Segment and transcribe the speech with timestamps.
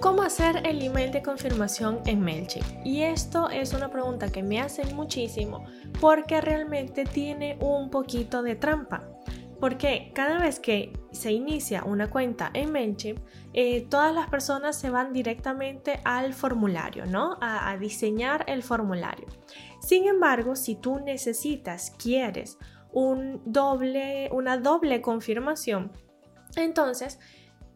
[0.00, 2.64] ¿Cómo hacer el email de confirmación en MailChimp?
[2.84, 5.64] Y esto es una pregunta que me hacen muchísimo
[6.00, 9.08] porque realmente tiene un poquito de trampa.
[9.58, 13.18] Porque cada vez que se inicia una cuenta en MailChimp,
[13.54, 17.36] eh, todas las personas se van directamente al formulario, ¿no?
[17.40, 19.26] A, a diseñar el formulario.
[19.80, 22.56] Sin embargo, si tú necesitas, quieres
[22.92, 25.90] un doble, una doble confirmación,
[26.54, 27.18] entonces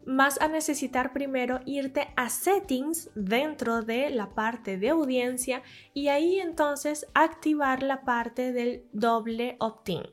[0.05, 6.39] vas a necesitar primero irte a settings dentro de la parte de audiencia y ahí
[6.39, 10.03] entonces activar la parte del doble opt-in.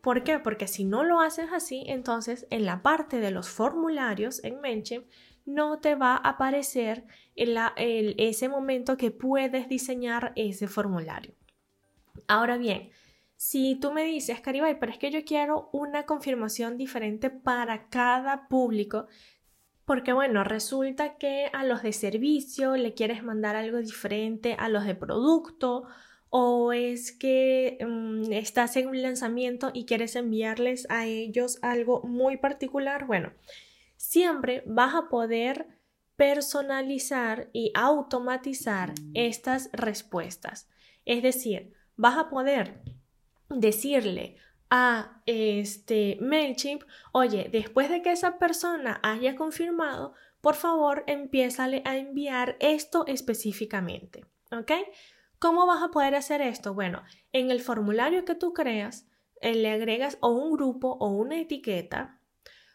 [0.00, 0.38] ¿Por qué?
[0.38, 5.06] Porque si no lo haces así, entonces en la parte de los formularios en MailChimp
[5.44, 11.34] no te va a aparecer ese momento que puedes diseñar ese formulario.
[12.28, 12.90] Ahora bien,
[13.36, 18.48] si tú me dices, Caribay, pero es que yo quiero una confirmación diferente para cada
[18.48, 19.06] público,
[19.84, 24.84] porque bueno, resulta que a los de servicio le quieres mandar algo diferente a los
[24.84, 25.84] de producto,
[26.28, 32.36] o es que mm, estás en un lanzamiento y quieres enviarles a ellos algo muy
[32.38, 33.32] particular, bueno,
[33.96, 35.66] siempre vas a poder
[36.16, 40.68] personalizar y automatizar estas respuestas.
[41.04, 42.82] Es decir, vas a poder
[43.48, 44.36] decirle
[44.70, 51.96] a este MailChimp, oye, después de que esa persona haya confirmado, por favor, empiézale a
[51.96, 54.72] enviar esto específicamente, ¿ok?
[55.38, 56.74] ¿Cómo vas a poder hacer esto?
[56.74, 59.08] Bueno, en el formulario que tú creas,
[59.40, 62.20] eh, le agregas o un grupo o una etiqueta,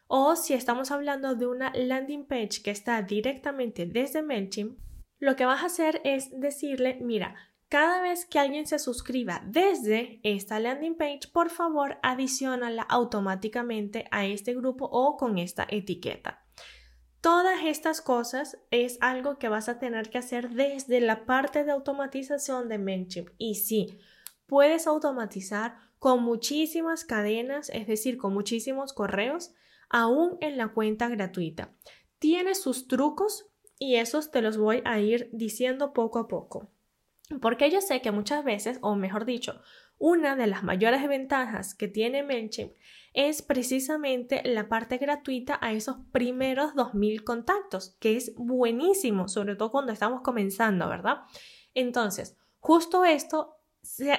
[0.07, 4.78] o si estamos hablando de una landing page que está directamente desde MailChimp,
[5.19, 7.35] lo que vas a hacer es decirle, mira,
[7.71, 14.25] cada vez que alguien se suscriba desde esta landing page, por favor adicionala automáticamente a
[14.25, 16.43] este grupo o con esta etiqueta.
[17.21, 21.71] Todas estas cosas es algo que vas a tener que hacer desde la parte de
[21.71, 23.29] automatización de MailChimp.
[23.37, 23.97] Y sí,
[24.47, 29.53] puedes automatizar con muchísimas cadenas, es decir, con muchísimos correos,
[29.89, 31.73] aún en la cuenta gratuita.
[32.19, 33.45] Tiene sus trucos
[33.79, 36.69] y esos te los voy a ir diciendo poco a poco.
[37.40, 39.62] Porque yo sé que muchas veces, o mejor dicho,
[39.97, 42.74] una de las mayores ventajas que tiene MailChimp
[43.14, 49.72] es precisamente la parte gratuita a esos primeros 2000 contactos, que es buenísimo, sobre todo
[49.72, 51.19] cuando estamos comenzando, ¿verdad?
[51.74, 53.58] Entonces, justo esto,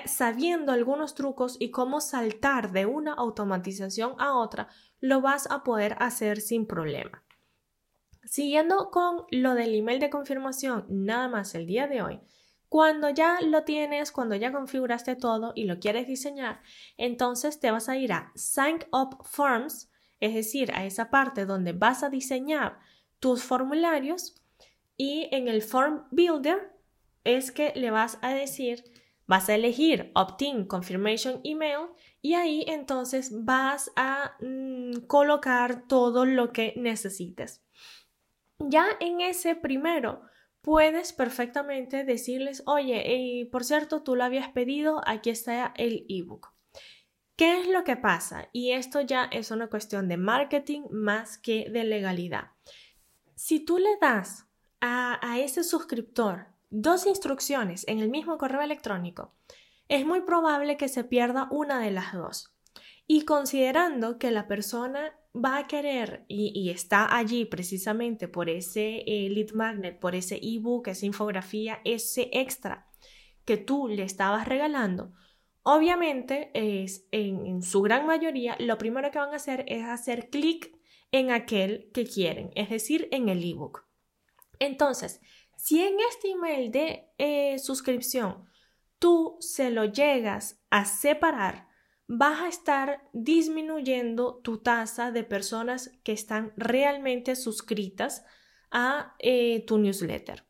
[0.05, 4.69] sabiendo algunos trucos y cómo saltar de una automatización a otra,
[5.00, 7.25] lo vas a poder hacer sin problema.
[8.25, 12.21] Siguiendo con lo del email de confirmación, nada más el día de hoy,
[12.72, 16.62] cuando ya lo tienes, cuando ya configuraste todo y lo quieres diseñar,
[16.97, 21.75] entonces te vas a ir a Sign Up Forms, es decir, a esa parte donde
[21.75, 22.78] vas a diseñar
[23.21, 24.43] tus formularios
[24.97, 26.72] y en el Form Builder
[27.25, 28.84] es que le vas a decir,
[29.27, 31.88] vas a elegir Opt-in Confirmation Email
[32.22, 37.62] y ahí entonces vas a mm, colocar todo lo que necesites.
[38.59, 40.22] Ya en ese primero,
[40.62, 46.53] puedes perfectamente decirles, oye, y por cierto, tú lo habías pedido, aquí está el ebook.
[47.37, 48.49] ¿Qué es lo que pasa?
[48.53, 52.53] Y esto ya es una cuestión de marketing más que de legalidad.
[53.34, 54.47] Si tú le das
[54.81, 59.35] a, a ese suscriptor dos instrucciones en el mismo correo electrónico,
[59.88, 62.55] es muy probable que se pierda una de las dos.
[63.06, 69.29] Y considerando que la persona va a querer y, está allí precisamente por ese eh,
[69.31, 72.87] lead magnet, por ese ebook, esa infografía, ese extra
[73.44, 75.12] que tú le estabas regalando,
[75.62, 80.73] obviamente es en, su gran mayoría lo primero que van a hacer es hacer clic
[81.11, 83.84] en aquel que quieren, es decir, en el ebook.
[84.58, 85.20] Entonces,
[85.56, 88.46] si en este email de eh, suscripción
[88.99, 91.69] tú se lo llegas a separar,
[92.06, 98.25] vas a estar disminuyendo tu tasa de personas que están realmente suscritas
[98.70, 100.44] a eh, tu newsletter.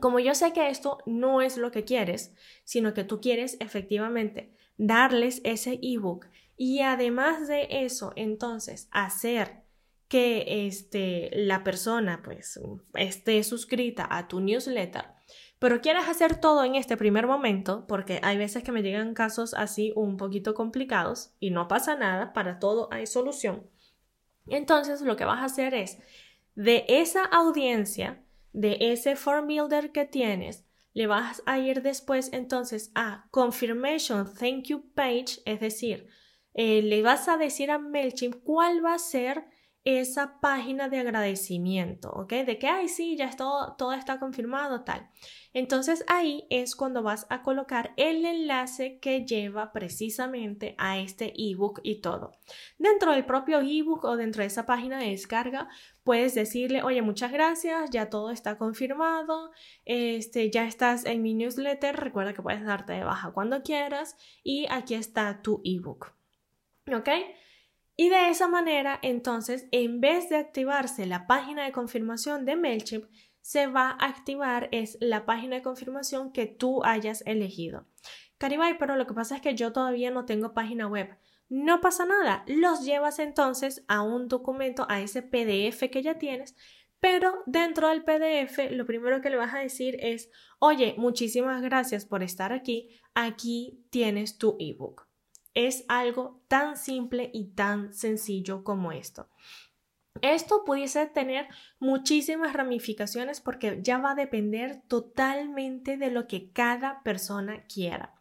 [0.00, 2.34] Como yo sé que esto no es lo que quieres,
[2.64, 6.26] sino que tú quieres efectivamente darles ese ebook
[6.56, 9.62] y además de eso, entonces hacer
[10.08, 12.58] que este, la persona pues
[12.94, 15.04] esté suscrita a tu newsletter,
[15.58, 19.54] pero quieres hacer todo en este primer momento, porque hay veces que me llegan casos
[19.54, 23.66] así un poquito complicados y no pasa nada, para todo hay solución.
[24.46, 25.98] Entonces lo que vas a hacer es
[26.54, 28.22] de esa audiencia,
[28.52, 34.64] de ese form builder que tienes, le vas a ir después entonces a confirmation thank
[34.64, 36.08] you page, es decir,
[36.54, 39.44] eh, le vas a decir a MailChimp cuál va a ser
[39.86, 42.32] esa página de agradecimiento, ¿ok?
[42.44, 45.08] De que, ay, sí, ya todo, todo está confirmado, tal.
[45.52, 51.78] Entonces ahí es cuando vas a colocar el enlace que lleva precisamente a este ebook
[51.84, 52.32] y todo.
[52.78, 55.68] Dentro del propio ebook o dentro de esa página de descarga,
[56.02, 59.52] puedes decirle, oye, muchas gracias, ya todo está confirmado,
[59.84, 64.66] este, ya estás en mi newsletter, recuerda que puedes darte de baja cuando quieras y
[64.68, 66.12] aquí está tu ebook.
[66.92, 67.08] ¿Ok?
[67.96, 73.06] Y de esa manera, entonces, en vez de activarse la página de confirmación de MailChimp,
[73.40, 77.86] se va a activar es la página de confirmación que tú hayas elegido.
[78.38, 81.16] Caribay, pero lo que pasa es que yo todavía no tengo página web.
[81.48, 86.56] No pasa nada, los llevas entonces a un documento, a ese PDF que ya tienes,
[86.98, 90.28] pero dentro del PDF lo primero que le vas a decir es,
[90.58, 95.05] oye, muchísimas gracias por estar aquí, aquí tienes tu ebook.
[95.56, 99.30] Es algo tan simple y tan sencillo como esto.
[100.20, 101.48] Esto pudiese tener
[101.78, 108.14] muchísimas ramificaciones porque ya va a depender totalmente de lo que cada persona quiera.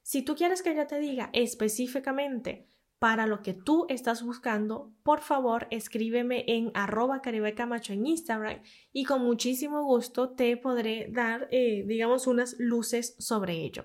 [0.00, 2.66] Si tú quieres que yo te diga específicamente
[2.98, 9.04] para lo que tú estás buscando, por favor escríbeme en arroba Camacho en Instagram y
[9.04, 13.84] con muchísimo gusto te podré dar, eh, digamos, unas luces sobre ello.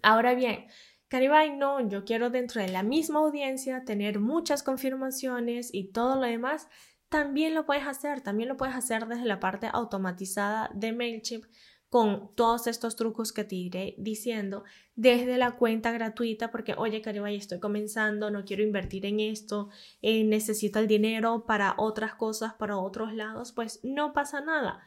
[0.00, 0.66] Ahora bien,
[1.08, 6.26] Caribay, no, yo quiero dentro de la misma audiencia tener muchas confirmaciones y todo lo
[6.26, 6.68] demás.
[7.08, 11.46] También lo puedes hacer, también lo puedes hacer desde la parte automatizada de MailChimp
[11.88, 14.64] con todos estos trucos que te iré diciendo
[14.94, 19.70] desde la cuenta gratuita porque oye Caribay estoy comenzando no quiero invertir en esto
[20.02, 24.86] eh, necesito el dinero para otras cosas para otros lados pues no pasa nada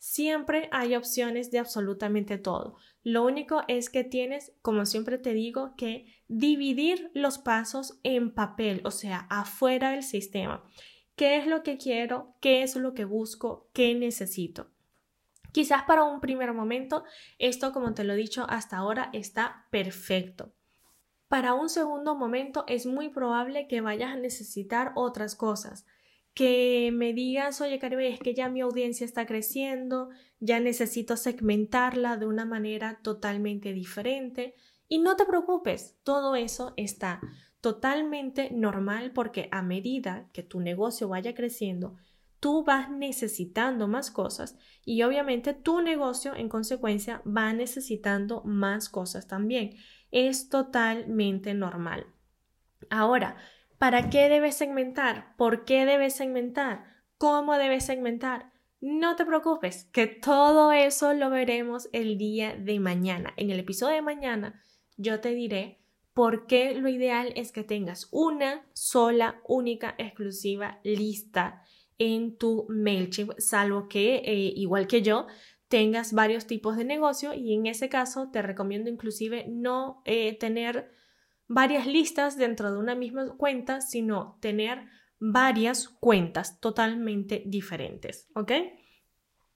[0.00, 5.74] siempre hay opciones de absolutamente todo lo único es que tienes, como siempre te digo,
[5.76, 10.62] que dividir los pasos en papel, o sea, afuera del sistema.
[11.16, 12.34] ¿Qué es lo que quiero?
[12.40, 13.70] ¿Qué es lo que busco?
[13.72, 14.70] ¿Qué necesito?
[15.52, 17.04] Quizás para un primer momento
[17.38, 20.52] esto, como te lo he dicho hasta ahora, está perfecto.
[21.28, 25.86] Para un segundo momento es muy probable que vayas a necesitar otras cosas
[26.34, 32.16] que me digas, oye Caribe, es que ya mi audiencia está creciendo, ya necesito segmentarla
[32.16, 34.54] de una manera totalmente diferente.
[34.88, 37.20] Y no te preocupes, todo eso está
[37.60, 41.96] totalmente normal porque a medida que tu negocio vaya creciendo,
[42.40, 49.26] tú vas necesitando más cosas y obviamente tu negocio en consecuencia va necesitando más cosas
[49.26, 49.76] también.
[50.10, 52.06] Es totalmente normal.
[52.88, 53.36] Ahora,
[53.80, 55.34] ¿Para qué debes segmentar?
[55.38, 56.84] ¿Por qué debes segmentar?
[57.16, 58.52] ¿Cómo debes segmentar?
[58.82, 63.32] No te preocupes, que todo eso lo veremos el día de mañana.
[63.38, 64.62] En el episodio de mañana
[64.98, 65.78] yo te diré
[66.12, 71.62] por qué lo ideal es que tengas una sola, única, exclusiva lista
[71.96, 75.26] en tu MailChimp, salvo que, eh, igual que yo,
[75.68, 80.90] tengas varios tipos de negocio y en ese caso te recomiendo inclusive no eh, tener
[81.50, 84.86] varias listas dentro de una misma cuenta, sino tener
[85.18, 88.52] varias cuentas totalmente diferentes, ¿ok?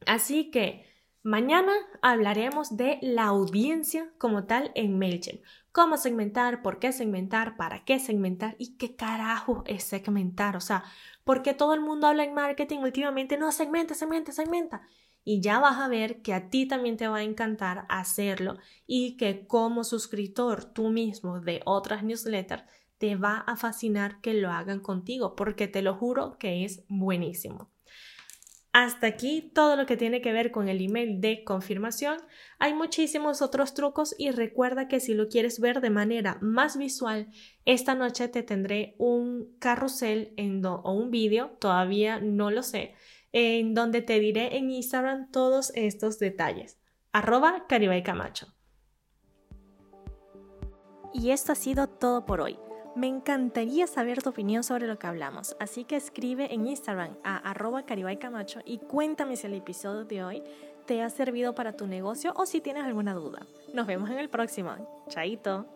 [0.04, 0.86] Así que
[1.22, 1.72] mañana
[2.02, 5.40] hablaremos de la audiencia como tal en MailChimp.
[5.70, 10.56] Cómo segmentar, por qué segmentar, para qué segmentar y qué carajo es segmentar.
[10.56, 10.82] O sea,
[11.22, 14.82] porque todo el mundo habla en marketing últimamente, no, segmenta, segmenta, segmenta
[15.24, 19.16] y ya vas a ver que a ti también te va a encantar hacerlo y
[19.16, 22.64] que como suscriptor tú mismo de otras newsletters
[22.98, 27.70] te va a fascinar que lo hagan contigo porque te lo juro que es buenísimo.
[28.74, 32.18] Hasta aquí todo lo que tiene que ver con el email de confirmación.
[32.58, 37.28] Hay muchísimos otros trucos y recuerda que si lo quieres ver de manera más visual,
[37.64, 42.94] esta noche te tendré un carrusel en o un vídeo, todavía no lo sé,
[43.34, 46.78] en donde te diré en Instagram todos estos detalles.
[47.12, 48.46] Arroba Caribay Camacho.
[51.12, 52.56] Y esto ha sido todo por hoy.
[52.94, 57.38] Me encantaría saber tu opinión sobre lo que hablamos, así que escribe en Instagram a
[57.38, 60.42] arroba Camacho y cuéntame si el episodio de hoy
[60.86, 63.44] te ha servido para tu negocio o si tienes alguna duda.
[63.72, 65.04] Nos vemos en el próximo.
[65.08, 65.66] Chaito.